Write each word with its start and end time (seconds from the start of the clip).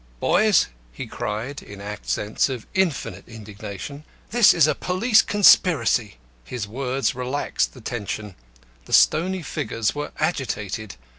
"Boys!" 0.19 0.65
he 0.91 1.05
cried, 1.05 1.61
in 1.61 1.79
accents 1.79 2.49
of 2.49 2.65
infinite 2.73 3.27
indignation, 3.29 4.03
"this 4.31 4.51
is 4.51 4.65
a 4.65 4.73
police 4.73 5.21
conspiracy." 5.21 6.15
His 6.43 6.67
words 6.67 7.13
relaxed 7.13 7.75
the 7.75 7.81
tension. 7.81 8.33
The 8.85 8.93
stony 8.93 9.43
figures 9.43 9.93
were 9.93 10.11
agitated. 10.17 10.95